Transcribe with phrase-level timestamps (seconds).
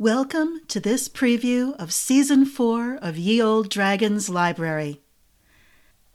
[0.00, 5.02] Welcome to this preview of Season 4 of Ye Olde Dragons Library.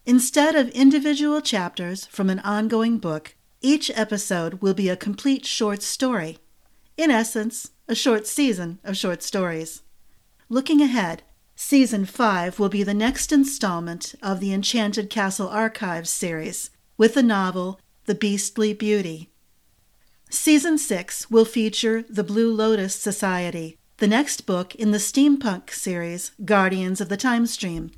[0.07, 5.83] Instead of individual chapters from an ongoing book, each episode will be a complete short
[5.83, 6.39] story.
[6.97, 9.83] In essence, a short season of short stories.
[10.49, 11.21] Looking ahead,
[11.55, 17.21] Season 5 will be the next installment of the Enchanted Castle Archives series, with the
[17.21, 19.29] novel The Beastly Beauty.
[20.31, 26.31] Season 6 will feature The Blue Lotus Society, the next book in the steampunk series
[26.43, 27.91] Guardians of the Time Stream.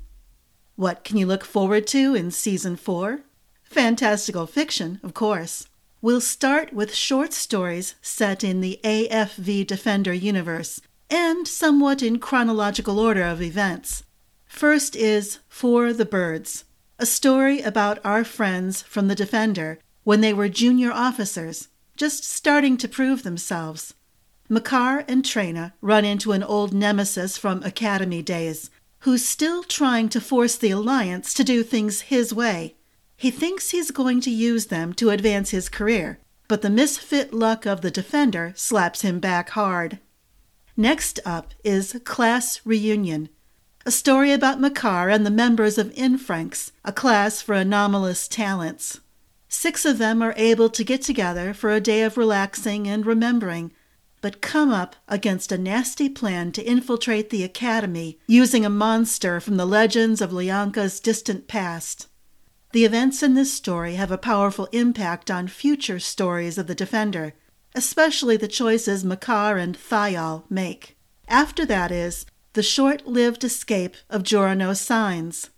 [0.76, 3.22] What can you look forward to in Season 4?
[3.64, 5.66] Fantastical fiction, of course.
[6.00, 10.80] We'll start with short stories set in the AFV Defender universe
[11.10, 14.04] and somewhat in chronological order of events.
[14.46, 16.64] First is For the Birds,
[17.00, 22.76] a story about our friends from the Defender when they were junior officers, just starting
[22.76, 23.94] to prove themselves.
[24.48, 30.20] Makar and Trina run into an old nemesis from Academy days who's still trying to
[30.20, 32.74] force the Alliance to do things his way.
[33.16, 37.66] He thinks he's going to use them to advance his career, but the misfit luck
[37.66, 39.98] of the Defender slaps him back hard.
[40.76, 43.28] Next up is Class Reunion,
[43.84, 49.00] a story about Makar and the members of Infranks, a class for anomalous talents.
[49.48, 53.72] Six of them are able to get together for a day of relaxing and remembering,
[54.20, 59.56] but come up against a nasty plan to infiltrate the Academy using a monster from
[59.56, 62.08] the legends of Lyanka's distant past.
[62.72, 67.34] The events in this story have a powerful impact on future stories of the Defender,
[67.74, 70.96] especially the choices Makar and Thayal make.
[71.28, 75.50] After that is the short lived escape of Jorano Signs.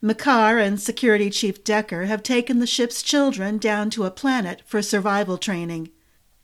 [0.00, 4.82] Makar and Security Chief Decker have taken the ship's children down to a planet for
[4.82, 5.90] survival training.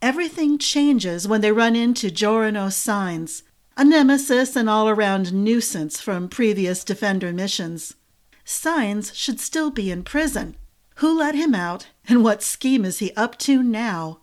[0.02, 3.42] Everything changes when they run into Jorano Signs,
[3.76, 7.94] a nemesis and all around nuisance from previous Defender missions.
[8.42, 10.56] Signs should still be in prison.
[10.96, 14.20] Who let him out, and what scheme is he up to now?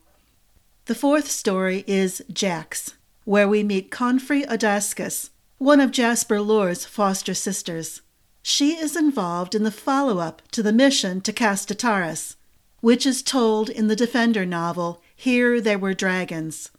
[0.86, 5.30] The fourth story is Jax, where we meet Confrey Odascus,
[5.60, 8.02] one of Jasper Lore's foster sisters.
[8.42, 12.36] She is involved in the follow up to the mission to Castataris,
[12.82, 16.70] which is told in the Defender novel Here There Were Dragons.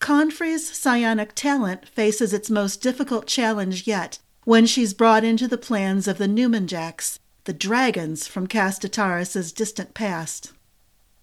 [0.00, 6.08] Confrey's psionic talent faces its most difficult challenge yet when she's brought into the plans
[6.08, 10.52] of the Newmanjaks, the dragons from Castataris' distant past.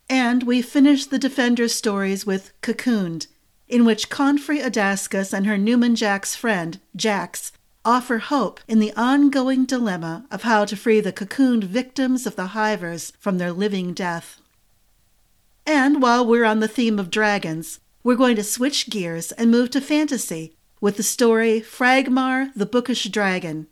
[0.09, 3.27] And we finish the Defender's stories with Cocooned,
[3.67, 7.51] in which Confrey Odascus and her Newmanjaks friend, Jax,
[7.83, 12.47] offer hope in the ongoing dilemma of how to free the cocooned victims of the
[12.47, 14.40] hivers from their living death.
[15.65, 19.71] And while we're on the theme of dragons, we're going to switch gears and move
[19.71, 23.67] to fantasy with the story Fragmar the Bookish Dragon,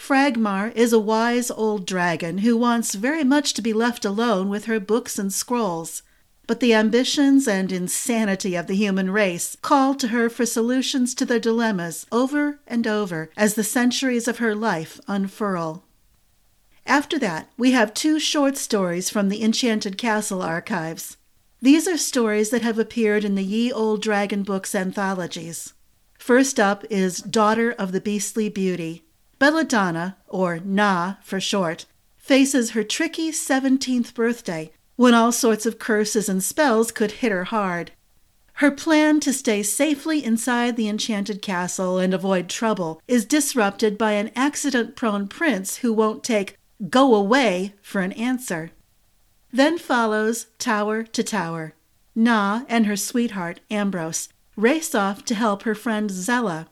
[0.00, 4.64] Fragmar is a wise old dragon who wants very much to be left alone with
[4.64, 6.02] her books and scrolls.
[6.46, 11.26] But the ambitions and insanity of the human race call to her for solutions to
[11.26, 15.84] their dilemmas over and over as the centuries of her life unfurl.
[16.86, 21.18] After that, we have two short stories from the Enchanted Castle archives.
[21.62, 25.74] These are stories that have appeared in the Ye Olde Dragon Books anthologies.
[26.18, 29.04] First up is Daughter of the Beastly Beauty,
[29.38, 31.84] Belladonna, or Na for short,
[32.16, 37.44] faces her tricky 17th birthday when all sorts of curses and spells could hit her
[37.44, 37.92] hard.
[38.54, 44.12] Her plan to stay safely inside the enchanted castle and avoid trouble is disrupted by
[44.12, 46.56] an accident prone prince who won't take
[46.88, 48.70] go away for an answer.
[49.52, 51.74] Then follows Tower to Tower.
[52.14, 56.68] Na and her sweetheart, Ambrose, race off to help her friend Zella.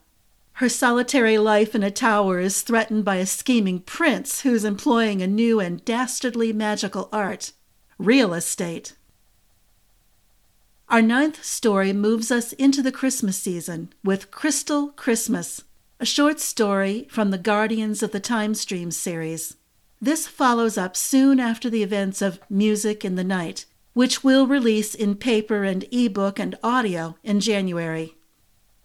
[0.54, 5.26] Her solitary life in a tower is threatened by a scheming prince who's employing a
[5.26, 7.52] new and dastardly magical art
[7.98, 8.94] real estate.
[10.88, 15.64] Our ninth story moves us into the Christmas season with Crystal Christmas,
[16.00, 19.57] a short story from the Guardians of the Time Stream series.
[20.00, 24.94] This follows up soon after the events of Music in the Night, which will release
[24.94, 28.16] in paper and ebook and audio in January.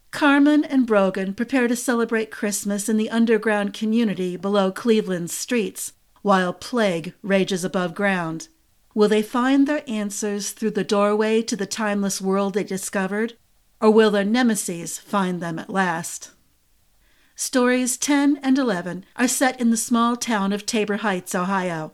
[0.10, 5.94] Carmen and Brogan prepare to celebrate Christmas in the underground community below Cleveland's streets,
[6.24, 8.48] while plague rages above ground.
[8.96, 13.34] Will they find their answers through the doorway to the timeless world they discovered,
[13.82, 16.32] or will their nemesis find them at last?
[17.36, 21.94] Stories 10 and 11 are set in the small town of Tabor Heights, Ohio.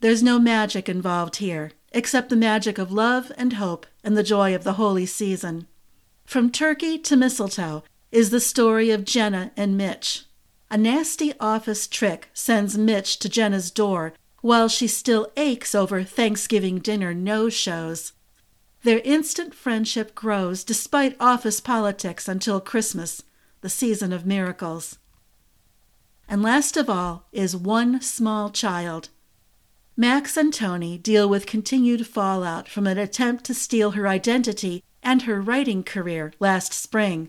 [0.00, 4.54] There's no magic involved here, except the magic of love and hope and the joy
[4.54, 5.66] of the holy season.
[6.24, 10.24] From turkey to mistletoe, is the story of Jenna and Mitch.
[10.70, 16.78] A nasty office trick sends Mitch to Jenna's door while she still aches over Thanksgiving
[16.78, 18.12] dinner no shows.
[18.82, 23.22] Their instant friendship grows despite office politics until Christmas,
[23.62, 24.98] the season of miracles.
[26.28, 29.08] And last of all is One Small Child.
[29.96, 35.22] Max and Tony deal with continued fallout from an attempt to steal her identity and
[35.22, 37.28] her writing career last spring.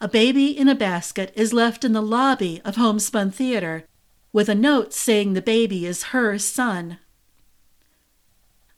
[0.00, 3.84] A baby in a basket is left in the lobby of Homespun Theater
[4.32, 6.98] with a note saying the baby is her son.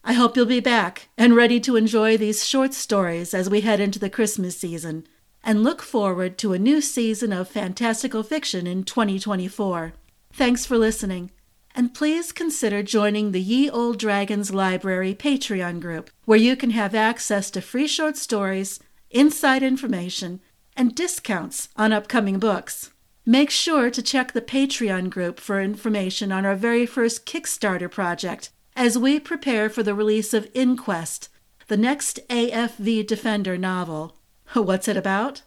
[0.03, 3.79] I hope you'll be back and ready to enjoy these short stories as we head
[3.79, 5.07] into the Christmas season
[5.45, 9.93] and look forward to a new season of fantastical fiction in 2024.
[10.33, 11.29] Thanks for listening,
[11.75, 16.95] and please consider joining the Ye Olde Dragons Library Patreon group, where you can have
[16.95, 18.79] access to free short stories,
[19.11, 20.41] inside information,
[20.75, 22.91] and discounts on upcoming books.
[23.25, 28.49] Make sure to check the Patreon group for information on our very first Kickstarter project
[28.75, 31.29] as we prepare for the release of Inquest,
[31.67, 34.14] the next AFV Defender novel.
[34.53, 35.41] What's it about?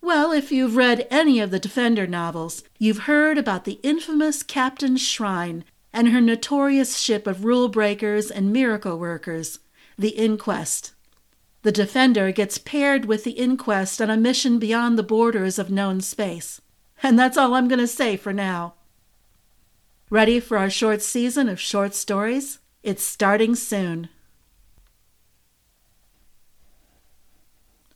[0.00, 4.96] Well, if you've read any of the Defender novels, you've heard about the infamous Captain
[4.96, 9.60] Shrine and her notorious ship of rule breakers and miracle workers,
[9.96, 10.92] the Inquest.
[11.62, 16.00] The Defender gets paired with the Inquest on a mission beyond the borders of known
[16.00, 16.60] space.
[17.02, 18.74] And that's all I'm going to say for now.
[20.10, 22.58] Ready for our short season of short stories?
[22.82, 24.08] It's starting soon.